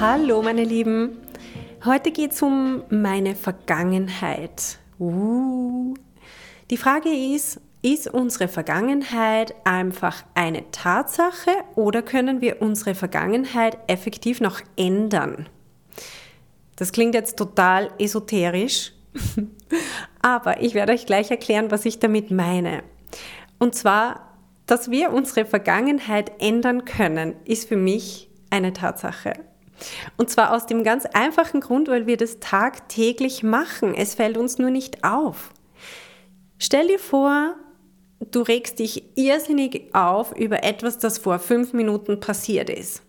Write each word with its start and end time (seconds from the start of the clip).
Hallo 0.00 0.42
meine 0.42 0.62
Lieben, 0.62 1.18
heute 1.84 2.12
geht 2.12 2.30
es 2.30 2.40
um 2.40 2.84
meine 2.88 3.34
Vergangenheit. 3.34 4.78
Uh. 5.00 5.94
Die 6.70 6.76
Frage 6.76 7.08
ist, 7.08 7.60
ist 7.82 8.06
unsere 8.06 8.46
Vergangenheit 8.46 9.56
einfach 9.64 10.22
eine 10.34 10.70
Tatsache 10.70 11.50
oder 11.74 12.02
können 12.02 12.40
wir 12.40 12.62
unsere 12.62 12.94
Vergangenheit 12.94 13.76
effektiv 13.88 14.40
noch 14.40 14.60
ändern? 14.76 15.48
Das 16.76 16.92
klingt 16.92 17.16
jetzt 17.16 17.36
total 17.36 17.90
esoterisch, 17.98 18.92
aber 20.22 20.62
ich 20.62 20.74
werde 20.74 20.92
euch 20.92 21.06
gleich 21.06 21.32
erklären, 21.32 21.72
was 21.72 21.84
ich 21.84 21.98
damit 21.98 22.30
meine. 22.30 22.84
Und 23.58 23.74
zwar, 23.74 24.38
dass 24.66 24.92
wir 24.92 25.12
unsere 25.12 25.44
Vergangenheit 25.44 26.30
ändern 26.38 26.84
können, 26.84 27.34
ist 27.44 27.68
für 27.68 27.76
mich 27.76 28.30
eine 28.48 28.72
Tatsache. 28.72 29.32
Und 30.16 30.30
zwar 30.30 30.54
aus 30.54 30.66
dem 30.66 30.84
ganz 30.84 31.06
einfachen 31.06 31.60
Grund, 31.60 31.88
weil 31.88 32.06
wir 32.06 32.16
das 32.16 32.40
tagtäglich 32.40 33.42
machen. 33.42 33.94
Es 33.94 34.14
fällt 34.14 34.36
uns 34.36 34.58
nur 34.58 34.70
nicht 34.70 35.04
auf. 35.04 35.50
Stell 36.58 36.88
dir 36.88 36.98
vor, 36.98 37.54
du 38.30 38.42
regst 38.42 38.78
dich 38.78 39.04
irrsinnig 39.16 39.94
auf 39.94 40.36
über 40.36 40.64
etwas, 40.64 40.98
das 40.98 41.18
vor 41.18 41.38
fünf 41.38 41.72
Minuten 41.72 42.20
passiert 42.20 42.70
ist. 42.70 43.02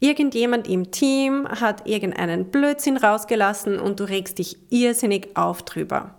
Irgendjemand 0.00 0.66
im 0.66 0.90
Team 0.90 1.46
hat 1.48 1.86
irgendeinen 1.86 2.46
Blödsinn 2.46 2.96
rausgelassen 2.96 3.78
und 3.78 4.00
du 4.00 4.04
regst 4.04 4.38
dich 4.38 4.56
irrsinnig 4.70 5.36
auf 5.36 5.62
drüber. 5.62 6.14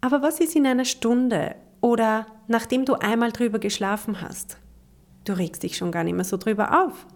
Aber 0.00 0.20
was 0.20 0.40
ist 0.40 0.56
in 0.56 0.66
einer 0.66 0.84
Stunde 0.84 1.54
oder 1.80 2.26
nachdem 2.48 2.84
du 2.84 2.94
einmal 2.94 3.32
drüber 3.32 3.58
geschlafen 3.58 4.20
hast? 4.20 4.58
Du 5.24 5.32
regst 5.32 5.62
dich 5.62 5.76
schon 5.76 5.92
gar 5.92 6.04
nicht 6.04 6.14
mehr 6.14 6.24
so 6.24 6.36
drüber 6.36 6.84
auf. 6.84 7.06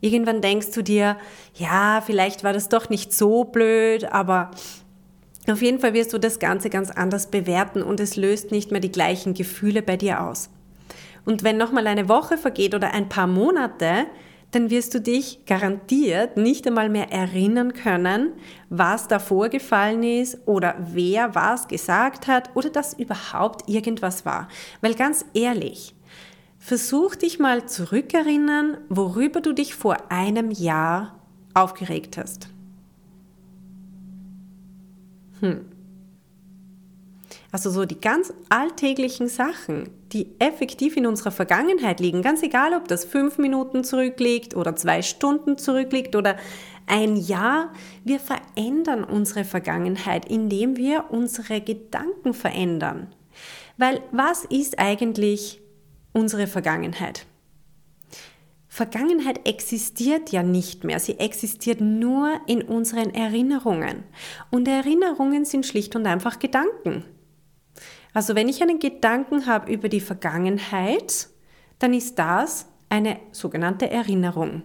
Irgendwann 0.00 0.40
denkst 0.40 0.70
du 0.72 0.82
dir, 0.82 1.16
ja, 1.54 2.02
vielleicht 2.04 2.42
war 2.44 2.52
das 2.52 2.68
doch 2.68 2.88
nicht 2.88 3.12
so 3.12 3.44
blöd, 3.44 4.04
aber 4.04 4.50
auf 5.48 5.62
jeden 5.62 5.80
Fall 5.80 5.94
wirst 5.94 6.12
du 6.12 6.18
das 6.18 6.38
Ganze 6.38 6.70
ganz 6.70 6.90
anders 6.90 7.30
bewerten 7.30 7.82
und 7.82 8.00
es 8.00 8.16
löst 8.16 8.50
nicht 8.50 8.70
mehr 8.70 8.80
die 8.80 8.92
gleichen 8.92 9.34
Gefühle 9.34 9.82
bei 9.82 9.96
dir 9.96 10.22
aus. 10.22 10.50
Und 11.24 11.44
wenn 11.44 11.56
nochmal 11.56 11.86
eine 11.86 12.08
Woche 12.08 12.38
vergeht 12.38 12.74
oder 12.74 12.92
ein 12.92 13.08
paar 13.08 13.26
Monate, 13.26 14.06
dann 14.52 14.70
wirst 14.70 14.94
du 14.94 15.00
dich 15.00 15.44
garantiert 15.46 16.36
nicht 16.36 16.66
einmal 16.66 16.88
mehr 16.88 17.12
erinnern 17.12 17.72
können, 17.72 18.32
was 18.68 19.06
da 19.06 19.18
vorgefallen 19.18 20.02
ist 20.02 20.38
oder 20.46 20.74
wer 20.78 21.34
was 21.34 21.68
gesagt 21.68 22.26
hat 22.26 22.50
oder 22.54 22.70
dass 22.70 22.94
überhaupt 22.94 23.68
irgendwas 23.68 24.24
war. 24.26 24.48
Weil 24.80 24.94
ganz 24.94 25.24
ehrlich, 25.34 25.94
Versuch 26.62 27.14
dich 27.16 27.38
mal 27.38 27.66
zurückerinnern, 27.66 28.76
worüber 28.90 29.40
du 29.40 29.54
dich 29.54 29.74
vor 29.74 30.12
einem 30.12 30.50
Jahr 30.50 31.18
aufgeregt 31.54 32.18
hast. 32.18 32.48
Hm. 35.40 35.64
Also 37.50 37.70
so 37.70 37.86
die 37.86 38.00
ganz 38.00 38.32
alltäglichen 38.50 39.26
Sachen, 39.26 39.88
die 40.12 40.28
effektiv 40.38 40.96
in 40.96 41.06
unserer 41.06 41.32
Vergangenheit 41.32 41.98
liegen, 41.98 42.22
ganz 42.22 42.42
egal, 42.42 42.74
ob 42.74 42.86
das 42.86 43.04
fünf 43.04 43.38
Minuten 43.38 43.82
zurückliegt 43.82 44.54
oder 44.54 44.76
zwei 44.76 45.02
Stunden 45.02 45.56
zurückliegt 45.56 46.14
oder 46.14 46.36
ein 46.86 47.16
Jahr, 47.16 47.72
wir 48.04 48.20
verändern 48.20 49.02
unsere 49.02 49.44
Vergangenheit, 49.44 50.30
indem 50.30 50.76
wir 50.76 51.06
unsere 51.08 51.62
Gedanken 51.62 52.34
verändern. 52.34 53.08
Weil 53.78 54.02
was 54.12 54.44
ist 54.44 54.78
eigentlich 54.78 55.60
unsere 56.12 56.46
Vergangenheit. 56.46 57.26
Vergangenheit 58.72 59.48
existiert 59.48 60.30
ja 60.30 60.44
nicht 60.44 60.84
mehr, 60.84 61.00
sie 61.00 61.18
existiert 61.18 61.80
nur 61.80 62.40
in 62.46 62.62
unseren 62.62 63.12
Erinnerungen. 63.12 64.04
Und 64.50 64.68
Erinnerungen 64.68 65.44
sind 65.44 65.66
schlicht 65.66 65.96
und 65.96 66.06
einfach 66.06 66.38
Gedanken. 66.38 67.04
Also 68.14 68.36
wenn 68.36 68.48
ich 68.48 68.62
einen 68.62 68.78
Gedanken 68.78 69.46
habe 69.46 69.72
über 69.72 69.88
die 69.88 70.00
Vergangenheit, 70.00 71.28
dann 71.80 71.92
ist 71.92 72.18
das 72.18 72.66
eine 72.88 73.18
sogenannte 73.32 73.90
Erinnerung. 73.90 74.62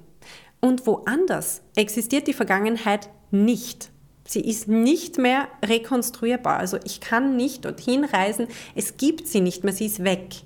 Und 0.62 0.86
woanders 0.86 1.64
existiert 1.76 2.28
die 2.28 2.34
Vergangenheit 2.34 3.10
nicht. 3.32 3.90
Sie 4.28 4.42
ist 4.42 4.68
nicht 4.68 5.18
mehr 5.18 5.48
rekonstruierbar. 5.64 6.58
Also 6.58 6.78
ich 6.86 7.02
kann 7.02 7.36
nicht 7.36 7.66
dorthin 7.66 8.04
reisen, 8.04 8.48
es 8.76 8.98
gibt 8.98 9.28
sie 9.28 9.42
nicht 9.42 9.64
mehr, 9.64 9.74
sie 9.74 9.88
ist 9.88 10.04
weg 10.04 10.45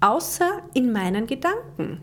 außer 0.00 0.62
in 0.74 0.92
meinen 0.92 1.26
Gedanken. 1.26 2.00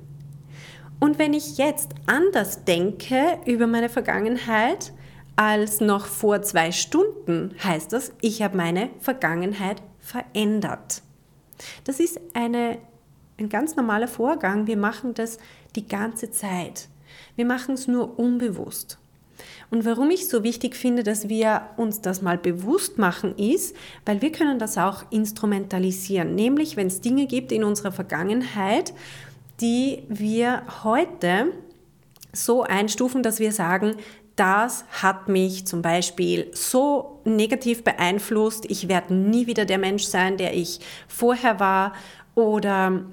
Und 1.00 1.19
wenn 1.19 1.33
ich 1.33 1.57
jetzt 1.57 1.91
anders 2.06 2.63
denke 2.63 3.39
über 3.45 3.67
meine 3.67 3.89
Vergangenheit 3.89 4.94
als 5.35 5.81
noch 5.81 6.06
vor 6.06 6.41
zwei 6.41 6.72
Stunden, 6.72 7.53
heißt 7.63 7.91
das, 7.91 8.13
ich 8.22 8.41
habe 8.41 8.57
meine 8.57 8.89
Vergangenheit 9.00 9.81
verändert. 10.00 11.01
Das 11.83 12.00
ist 12.00 12.19
eine, 12.33 12.78
ein 13.38 13.50
ganz 13.50 13.75
normaler 13.75 14.07
Vorgang. 14.07 14.67
Wir 14.67 14.77
machen 14.77 15.13
das 15.13 15.38
die 15.75 15.88
ganze 15.88 16.31
Zeit. 16.31 16.88
Wir 17.35 17.45
machen 17.45 17.75
es 17.75 17.88
nur 17.88 18.17
unbewusst. 18.17 18.97
Und 19.69 19.85
warum 19.85 20.09
ich 20.12 20.28
so 20.28 20.44
wichtig 20.44 20.75
finde, 20.75 21.03
dass 21.03 21.29
wir 21.29 21.69
uns 21.78 22.01
das 22.01 22.22
mal 22.22 22.38
bewusst 22.38 22.97
machen, 22.97 23.35
ist, 23.38 23.75
weil 24.06 24.22
wir 24.22 24.31
können 24.31 24.59
das 24.59 24.78
auch 24.78 25.03
instrumentalisieren. 25.12 26.35
Nämlich, 26.35 26.78
wenn 26.78 26.88
es 26.88 27.01
Dinge 27.01 27.25
gibt 27.25 27.51
in 27.51 27.63
unserer 27.63 27.91
Vergangenheit, 27.91 28.94
die 29.62 30.03
wir 30.09 30.63
heute 30.84 31.47
so 32.34 32.63
einstufen, 32.63 33.24
dass 33.24 33.40
wir 33.40 33.51
sagen, 33.51 33.95
das 34.35 34.84
hat 35.01 35.29
mich 35.29 35.66
zum 35.66 35.81
Beispiel 35.81 36.51
so 36.53 37.22
negativ 37.24 37.84
beeinflusst, 37.84 38.66
ich 38.69 38.90
werde 38.90 39.13
nie 39.13 39.47
wieder 39.47 39.66
der 39.66 39.78
Mensch 39.78 40.03
sein, 40.03 40.38
der 40.38 40.53
ich 40.53 40.79
vorher 41.07 41.59
war 41.59 41.94
oder 42.35 43.06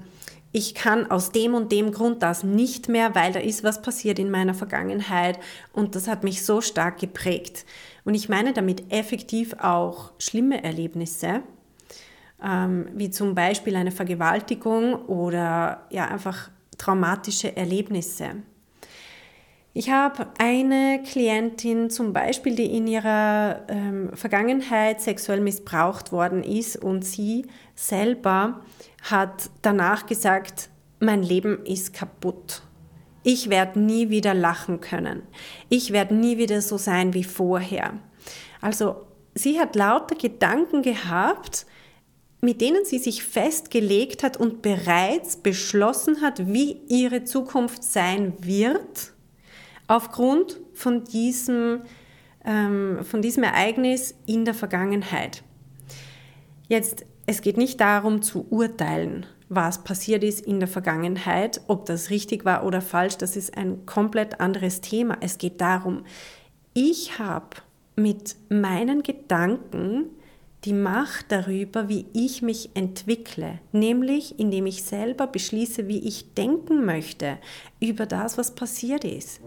ich 0.55 0.75
kann 0.75 1.09
aus 1.09 1.31
dem 1.31 1.55
und 1.55 1.71
dem 1.71 1.91
Grund 1.91 2.21
das 2.21 2.43
nicht 2.43 2.87
mehr, 2.87 3.15
weil 3.15 3.33
da 3.33 3.39
ist 3.39 3.63
was 3.63 3.81
passiert 3.81 4.19
in 4.19 4.29
meiner 4.29 4.53
Vergangenheit 4.53 5.39
und 5.73 5.95
das 5.95 6.07
hat 6.07 6.23
mich 6.23 6.45
so 6.45 6.61
stark 6.61 6.99
geprägt. 6.99 7.65
Und 8.05 8.13
ich 8.13 8.29
meine 8.29 8.53
damit 8.53 8.93
effektiv 8.93 9.55
auch 9.59 10.11
schlimme 10.19 10.63
Erlebnisse, 10.63 11.41
ähm, 12.41 12.87
wie 12.93 13.09
zum 13.09 13.33
Beispiel 13.33 13.75
eine 13.75 13.91
Vergewaltigung 13.91 14.93
oder 15.07 15.87
ja 15.89 16.05
einfach 16.07 16.51
traumatische 16.77 17.57
Erlebnisse. 17.57 18.35
Ich 19.75 19.89
habe 19.89 20.27
eine 20.37 21.01
Klientin 21.01 21.89
zum 21.89 22.13
Beispiel, 22.13 22.55
die 22.55 22.77
in 22.77 22.85
ihrer 22.85 23.65
ähm, 23.67 24.11
Vergangenheit 24.13 25.01
sexuell 25.01 25.41
missbraucht 25.41 26.11
worden 26.11 26.43
ist 26.43 26.75
und 26.75 27.03
sie 27.03 27.47
selber 27.73 28.61
hat 29.01 29.49
danach 29.63 30.05
gesagt, 30.05 30.69
mein 30.99 31.23
Leben 31.23 31.65
ist 31.65 31.91
kaputt. 31.91 32.61
Ich 33.23 33.49
werde 33.49 33.79
nie 33.79 34.11
wieder 34.11 34.35
lachen 34.35 34.79
können. 34.79 35.23
Ich 35.69 35.91
werde 35.91 36.13
nie 36.13 36.37
wieder 36.37 36.61
so 36.61 36.77
sein 36.77 37.15
wie 37.15 37.23
vorher. 37.23 37.93
Also 38.61 39.07
sie 39.33 39.59
hat 39.59 39.75
lauter 39.75 40.15
Gedanken 40.15 40.83
gehabt, 40.83 41.65
mit 42.41 42.61
denen 42.61 42.85
sie 42.85 42.99
sich 42.99 43.23
festgelegt 43.23 44.21
hat 44.21 44.37
und 44.37 44.61
bereits 44.61 45.37
beschlossen 45.37 46.21
hat, 46.21 46.45
wie 46.45 46.81
ihre 46.89 47.23
Zukunft 47.23 47.83
sein 47.83 48.33
wird 48.39 49.12
aufgrund 49.87 50.59
von 50.73 51.03
diesem, 51.03 51.81
ähm, 52.45 52.99
von 53.03 53.21
diesem 53.21 53.43
Ereignis 53.43 54.15
in 54.25 54.45
der 54.45 54.53
Vergangenheit. 54.53 55.43
Jetzt, 56.67 57.05
es 57.25 57.41
geht 57.41 57.57
nicht 57.57 57.79
darum 57.79 58.21
zu 58.21 58.45
urteilen, 58.49 59.25
was 59.49 59.83
passiert 59.83 60.23
ist 60.23 60.41
in 60.41 60.59
der 60.59 60.67
Vergangenheit, 60.67 61.61
ob 61.67 61.85
das 61.85 62.09
richtig 62.09 62.45
war 62.45 62.65
oder 62.65 62.81
falsch, 62.81 63.17
das 63.17 63.35
ist 63.35 63.55
ein 63.57 63.85
komplett 63.85 64.39
anderes 64.39 64.81
Thema. 64.81 65.17
Es 65.21 65.37
geht 65.37 65.61
darum, 65.61 66.05
ich 66.73 67.19
habe 67.19 67.57
mit 67.95 68.35
meinen 68.49 69.03
Gedanken 69.03 70.05
die 70.65 70.73
Macht 70.73 71.31
darüber, 71.31 71.89
wie 71.89 72.05
ich 72.13 72.41
mich 72.41 72.69
entwickle, 72.73 73.59
nämlich 73.71 74.39
indem 74.39 74.65
ich 74.65 74.83
selber 74.83 75.27
beschließe, 75.27 75.87
wie 75.87 76.07
ich 76.07 76.33
denken 76.33 76.85
möchte 76.85 77.37
über 77.81 78.05
das, 78.05 78.37
was 78.37 78.55
passiert 78.55 79.03
ist. 79.03 79.41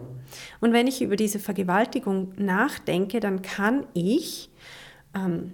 Und 0.61 0.73
wenn 0.73 0.85
ich 0.85 1.01
über 1.01 1.15
diese 1.15 1.39
Vergewaltigung 1.39 2.33
nachdenke, 2.37 3.19
dann 3.19 3.41
kann 3.41 3.87
ich 3.93 4.49
ähm, 5.15 5.53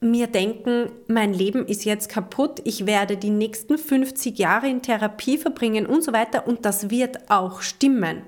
mir 0.00 0.28
denken, 0.28 0.90
mein 1.08 1.34
Leben 1.34 1.66
ist 1.66 1.84
jetzt 1.84 2.08
kaputt, 2.08 2.60
ich 2.64 2.86
werde 2.86 3.16
die 3.16 3.30
nächsten 3.30 3.76
50 3.76 4.38
Jahre 4.38 4.68
in 4.68 4.82
Therapie 4.82 5.36
verbringen 5.36 5.86
und 5.86 6.02
so 6.02 6.12
weiter 6.12 6.46
und 6.46 6.64
das 6.64 6.90
wird 6.90 7.30
auch 7.30 7.60
stimmen. 7.60 8.22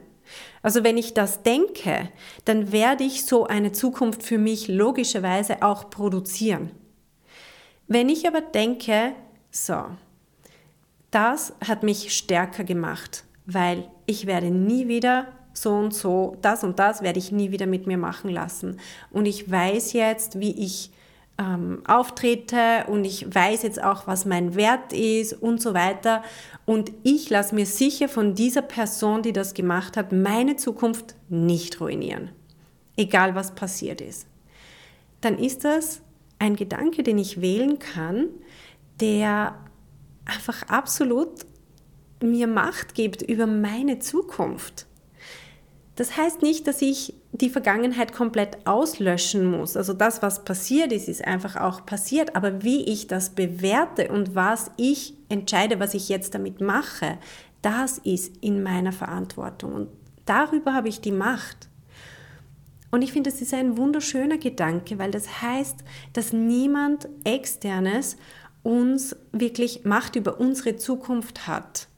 Also 0.63 0.85
wenn 0.85 0.97
ich 0.97 1.15
das 1.15 1.43
denke, 1.43 2.09
dann 2.45 2.73
werde 2.73 3.05
ich 3.05 3.25
so 3.25 3.47
eine 3.47 3.73
Zukunft 3.73 4.23
für 4.23 4.39
mich 4.39 4.69
logischerweise 4.69 5.63
auch 5.63 5.91
produzieren. 5.91 6.71
Wenn 7.89 8.09
ich 8.09 8.27
aber 8.27 8.41
denke, 8.41 9.13
so, 9.51 9.85
das 11.11 11.53
hat 11.67 11.83
mich 11.83 12.17
stärker 12.17 12.65
gemacht, 12.65 13.25
weil 13.45 13.89
ich 14.07 14.27
werde 14.27 14.51
nie 14.51 14.89
wieder 14.89 15.29
so 15.53 15.73
und 15.73 15.93
so, 15.93 16.37
das 16.41 16.65
und 16.65 16.79
das 16.79 17.03
werde 17.03 17.19
ich 17.19 17.33
nie 17.33 17.51
wieder 17.51 17.67
mit 17.67 17.87
mir 17.87 17.99
machen 17.99 18.31
lassen. 18.31 18.81
Und 19.11 19.27
ich 19.27 19.51
weiß 19.51 19.93
jetzt, 19.93 20.41
wie 20.41 20.53
ich 20.53 20.91
ähm, 21.38 21.82
auftrete 21.87 22.84
und 22.88 23.05
ich 23.05 23.34
weiß 23.34 23.62
jetzt 23.62 23.82
auch, 23.82 24.06
was 24.06 24.25
mein 24.25 24.55
Wert 24.55 24.93
ist 24.93 25.32
und 25.32 25.61
so 25.61 25.75
weiter. 25.75 26.23
Und 26.64 26.93
ich 27.02 27.31
lasse 27.31 27.55
mir 27.55 27.67
sicher 27.67 28.08
von 28.08 28.34
dieser 28.34 28.62
Person, 28.62 29.23
die 29.23 29.32
das 29.32 29.55
gemacht 29.55 29.96
hat, 29.96 30.12
meine 30.12 30.56
Zukunft 30.56 31.17
nicht 31.29 31.81
ruinieren. 31.81 32.31
Egal 32.96 33.34
was 33.34 33.55
passiert 33.55 34.00
ist. 34.00 34.26
Dann 35.20 35.38
ist 35.38 35.64
das 35.64 36.02
ein 36.38 36.56
Gedanke, 36.56 37.02
den 37.02 37.19
ich 37.19 37.40
wählen 37.40 37.79
kann, 37.79 38.26
der 39.00 39.56
einfach 40.25 40.64
absolut 40.69 41.46
mir 42.23 42.46
Macht 42.46 42.94
gibt 42.94 43.23
über 43.23 43.46
meine 43.46 43.99
Zukunft. 43.99 44.87
Das 45.97 46.17
heißt 46.17 46.43
nicht, 46.43 46.67
dass 46.67 46.81
ich 46.81 47.15
die 47.33 47.50
Vergangenheit 47.50 48.12
komplett 48.12 48.67
auslöschen 48.67 49.44
muss. 49.47 49.77
Also 49.77 49.93
das, 49.93 50.23
was 50.23 50.44
passiert 50.44 50.93
ist, 50.93 51.09
ist 51.09 51.25
einfach 51.25 51.56
auch 51.56 51.85
passiert. 51.85 52.35
Aber 52.35 52.62
wie 52.62 52.85
ich 52.85 53.09
das 53.09 53.31
bewerte 53.31 54.09
und 54.09 54.35
was 54.35 54.71
ich 54.77 55.15
entscheide, 55.29 55.81
was 55.81 55.94
ich 55.94 56.09
jetzt 56.09 56.35
damit 56.35 56.61
mache, 56.61 57.19
das 57.61 57.99
ist 57.99 58.37
in 58.43 58.62
meiner 58.62 58.93
Verantwortung. 58.93 59.73
Und 59.73 59.89
darüber 60.25 60.75
habe 60.75 60.89
ich 60.89 61.00
die 61.00 61.12
Macht. 61.12 61.69
Und 62.91 63.03
ich 63.03 63.12
finde, 63.12 63.31
das 63.31 63.41
ist 63.41 63.55
ein 63.55 63.77
wunderschöner 63.77 64.37
Gedanke, 64.37 64.99
weil 64.99 65.11
das 65.11 65.43
heißt, 65.43 65.85
dass 66.12 66.33
niemand 66.33 67.09
externes 67.25 68.17
uns 68.62 69.17
wirklich 69.33 69.85
Macht 69.85 70.17
über 70.17 70.39
unsere 70.39 70.77
Zukunft 70.77 71.47
hat. 71.47 71.89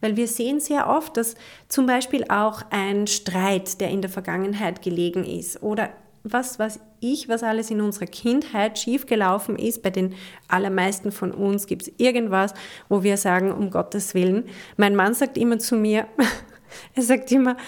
Weil 0.00 0.16
wir 0.16 0.28
sehen 0.28 0.60
sehr 0.60 0.88
oft, 0.88 1.16
dass 1.16 1.34
zum 1.68 1.86
Beispiel 1.86 2.24
auch 2.28 2.62
ein 2.70 3.06
Streit, 3.06 3.80
der 3.80 3.90
in 3.90 4.02
der 4.02 4.10
Vergangenheit 4.10 4.82
gelegen 4.82 5.24
ist 5.24 5.62
oder 5.62 5.90
was 6.24 6.58
weiß 6.58 6.80
ich, 7.00 7.28
was 7.28 7.42
alles 7.42 7.70
in 7.70 7.82
unserer 7.82 8.06
Kindheit 8.06 8.78
schiefgelaufen 8.78 9.56
ist. 9.56 9.82
Bei 9.82 9.90
den 9.90 10.14
allermeisten 10.48 11.12
von 11.12 11.32
uns 11.32 11.66
gibt 11.66 11.82
es 11.82 11.92
irgendwas, 11.98 12.54
wo 12.88 13.02
wir 13.02 13.18
sagen, 13.18 13.52
um 13.52 13.70
Gottes 13.70 14.14
Willen. 14.14 14.44
Mein 14.78 14.96
Mann 14.96 15.12
sagt 15.12 15.36
immer 15.36 15.58
zu 15.58 15.76
mir, 15.76 16.06
er 16.94 17.02
sagt 17.02 17.30
immer, 17.30 17.58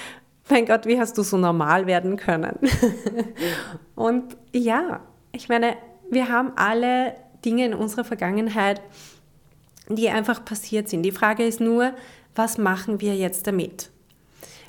mein 0.48 0.64
Gott, 0.64 0.86
wie 0.86 0.98
hast 0.98 1.18
du 1.18 1.22
so 1.22 1.36
normal 1.36 1.86
werden 1.86 2.16
können? 2.16 2.58
Und 3.94 4.36
ja, 4.54 5.00
ich 5.32 5.50
meine, 5.50 5.76
wir 6.10 6.30
haben 6.30 6.52
alle 6.56 7.14
Dinge 7.44 7.66
in 7.66 7.74
unserer 7.74 8.04
Vergangenheit, 8.04 8.80
die 9.88 10.08
einfach 10.08 10.44
passiert 10.44 10.88
sind. 10.88 11.02
Die 11.02 11.12
Frage 11.12 11.44
ist 11.44 11.60
nur, 11.60 11.94
was 12.34 12.58
machen 12.58 13.00
wir 13.00 13.16
jetzt 13.16 13.46
damit? 13.46 13.90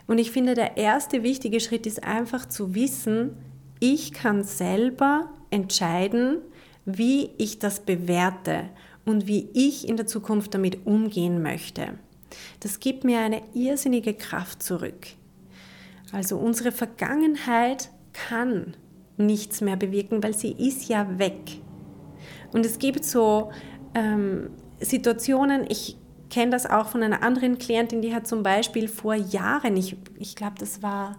Und 0.07 0.19
ich 0.19 0.31
finde, 0.31 0.53
der 0.53 0.77
erste 0.77 1.23
wichtige 1.23 1.59
Schritt 1.59 1.85
ist 1.85 2.03
einfach 2.03 2.47
zu 2.47 2.75
wissen, 2.75 3.35
ich 3.79 4.13
kann 4.13 4.43
selber 4.43 5.29
entscheiden, 5.49 6.37
wie 6.85 7.31
ich 7.37 7.59
das 7.59 7.81
bewerte 7.81 8.69
und 9.05 9.27
wie 9.27 9.49
ich 9.53 9.87
in 9.87 9.97
der 9.97 10.07
Zukunft 10.07 10.53
damit 10.53 10.85
umgehen 10.85 11.41
möchte. 11.41 11.99
Das 12.61 12.79
gibt 12.79 13.03
mir 13.03 13.19
eine 13.19 13.41
irrsinnige 13.53 14.13
Kraft 14.13 14.63
zurück. 14.63 15.07
Also 16.11 16.37
unsere 16.37 16.71
Vergangenheit 16.71 17.89
kann 18.13 18.75
nichts 19.17 19.61
mehr 19.61 19.75
bewirken, 19.75 20.23
weil 20.23 20.33
sie 20.33 20.51
ist 20.51 20.87
ja 20.87 21.19
weg. 21.19 21.59
Und 22.53 22.65
es 22.65 22.79
gibt 22.79 23.03
so 23.03 23.51
ähm, 23.93 24.49
Situationen, 24.79 25.65
ich 25.69 25.97
kenne 26.29 26.51
das 26.51 26.65
auch 26.65 26.88
von 26.88 27.03
einer 27.03 27.24
anderen 27.24 27.57
Klientin, 27.57 28.01
die 28.01 28.13
hat 28.13 28.27
zum 28.27 28.44
Beispiel 28.44 28.88
vor 28.88 29.15
Jahren, 29.15 29.77
ich, 29.77 29.95
ich 30.18 30.35
glaube, 30.35 30.56
das 30.59 30.81
war, 30.81 31.18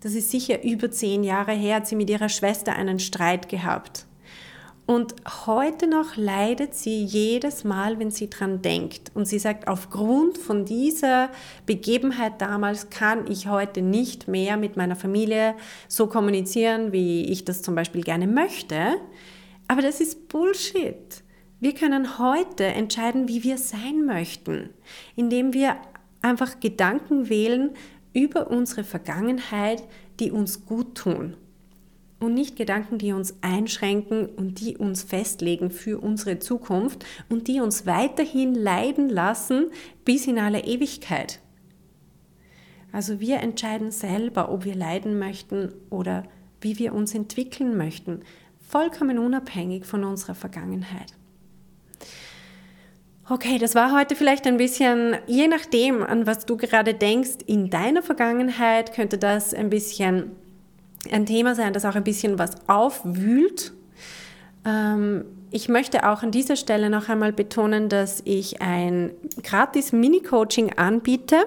das 0.00 0.14
ist 0.14 0.30
sicher 0.30 0.62
über 0.64 0.90
zehn 0.90 1.24
Jahre 1.24 1.52
her, 1.52 1.76
hat 1.76 1.86
sie 1.86 1.96
mit 1.96 2.10
ihrer 2.10 2.28
Schwester 2.28 2.74
einen 2.74 2.98
Streit 2.98 3.48
gehabt. 3.48 4.06
Und 4.86 5.16
heute 5.46 5.88
noch 5.88 6.16
leidet 6.16 6.76
sie 6.76 7.02
jedes 7.02 7.64
Mal, 7.64 7.98
wenn 7.98 8.12
sie 8.12 8.30
dran 8.30 8.62
denkt. 8.62 9.10
Und 9.14 9.26
sie 9.26 9.40
sagt, 9.40 9.66
aufgrund 9.66 10.38
von 10.38 10.64
dieser 10.64 11.30
Begebenheit 11.66 12.40
damals 12.40 12.88
kann 12.88 13.28
ich 13.28 13.48
heute 13.48 13.82
nicht 13.82 14.28
mehr 14.28 14.56
mit 14.56 14.76
meiner 14.76 14.94
Familie 14.94 15.56
so 15.88 16.06
kommunizieren, 16.06 16.92
wie 16.92 17.24
ich 17.24 17.44
das 17.44 17.62
zum 17.62 17.74
Beispiel 17.74 18.02
gerne 18.02 18.28
möchte. 18.28 18.94
Aber 19.66 19.82
das 19.82 20.00
ist 20.00 20.28
Bullshit. 20.28 21.24
Wir 21.58 21.74
können 21.74 22.18
heute 22.18 22.64
entscheiden, 22.64 23.28
wie 23.28 23.42
wir 23.42 23.56
sein 23.56 24.04
möchten, 24.04 24.70
indem 25.14 25.54
wir 25.54 25.76
einfach 26.20 26.60
Gedanken 26.60 27.30
wählen 27.30 27.70
über 28.12 28.50
unsere 28.50 28.84
Vergangenheit, 28.84 29.82
die 30.20 30.30
uns 30.30 30.66
gut 30.66 30.96
tun. 30.96 31.34
Und 32.20 32.34
nicht 32.34 32.56
Gedanken, 32.56 32.98
die 32.98 33.12
uns 33.12 33.36
einschränken 33.40 34.26
und 34.26 34.60
die 34.60 34.76
uns 34.76 35.02
festlegen 35.02 35.70
für 35.70 35.98
unsere 35.98 36.38
Zukunft 36.38 37.04
und 37.28 37.48
die 37.48 37.60
uns 37.60 37.86
weiterhin 37.86 38.54
leiden 38.54 39.08
lassen 39.08 39.66
bis 40.04 40.26
in 40.26 40.38
alle 40.38 40.64
Ewigkeit. 40.64 41.40
Also 42.92 43.20
wir 43.20 43.40
entscheiden 43.40 43.90
selber, 43.90 44.50
ob 44.50 44.64
wir 44.64 44.74
leiden 44.74 45.18
möchten 45.18 45.72
oder 45.90 46.24
wie 46.60 46.78
wir 46.78 46.94
uns 46.94 47.14
entwickeln 47.14 47.76
möchten, 47.76 48.20
vollkommen 48.66 49.18
unabhängig 49.18 49.84
von 49.84 50.04
unserer 50.04 50.34
Vergangenheit. 50.34 51.12
Okay, 53.28 53.58
das 53.58 53.74
war 53.74 53.92
heute 53.92 54.14
vielleicht 54.14 54.46
ein 54.46 54.56
bisschen, 54.56 55.16
je 55.26 55.48
nachdem, 55.48 56.04
an 56.04 56.28
was 56.28 56.46
du 56.46 56.56
gerade 56.56 56.94
denkst, 56.94 57.38
in 57.46 57.70
deiner 57.70 58.00
Vergangenheit 58.00 58.94
könnte 58.94 59.18
das 59.18 59.52
ein 59.52 59.68
bisschen 59.68 60.30
ein 61.10 61.26
Thema 61.26 61.56
sein, 61.56 61.72
das 61.72 61.84
auch 61.84 61.96
ein 61.96 62.04
bisschen 62.04 62.38
was 62.38 62.52
aufwühlt. 62.68 63.72
Ähm, 64.64 65.24
ich 65.50 65.68
möchte 65.68 66.08
auch 66.08 66.22
an 66.22 66.30
dieser 66.30 66.54
Stelle 66.54 66.88
noch 66.88 67.08
einmal 67.08 67.32
betonen, 67.32 67.88
dass 67.88 68.22
ich 68.24 68.62
ein 68.62 69.10
gratis 69.42 69.90
Mini-Coaching 69.90 70.74
anbiete. 70.76 71.46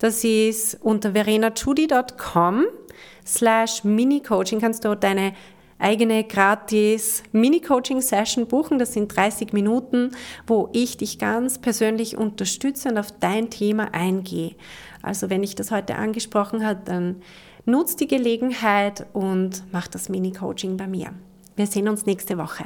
Das 0.00 0.24
ist 0.24 0.78
unter 0.82 1.12
verenachudi.com 1.12 2.64
slash 3.24 3.84
Mini-Coaching 3.84 4.60
kannst 4.60 4.84
du 4.84 4.96
deine 4.96 5.32
eigene 5.78 6.24
gratis 6.24 7.22
Mini-Coaching-Session 7.32 8.46
buchen. 8.46 8.78
Das 8.78 8.92
sind 8.92 9.14
30 9.14 9.52
Minuten, 9.52 10.12
wo 10.46 10.68
ich 10.72 10.96
dich 10.96 11.18
ganz 11.18 11.58
persönlich 11.58 12.16
unterstütze 12.16 12.88
und 12.88 12.98
auf 12.98 13.12
dein 13.12 13.50
Thema 13.50 13.92
eingehe. 13.92 14.54
Also 15.02 15.30
wenn 15.30 15.42
ich 15.42 15.54
das 15.54 15.70
heute 15.70 15.96
angesprochen 15.96 16.66
habe, 16.66 16.80
dann 16.84 17.22
nutz 17.66 17.96
die 17.96 18.08
Gelegenheit 18.08 19.06
und 19.12 19.64
mach 19.72 19.88
das 19.88 20.08
Mini-Coaching 20.08 20.76
bei 20.76 20.86
mir. 20.86 21.10
Wir 21.56 21.66
sehen 21.66 21.88
uns 21.88 22.06
nächste 22.06 22.38
Woche. 22.38 22.64